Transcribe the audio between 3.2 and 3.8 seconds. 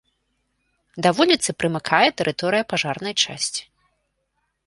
часці.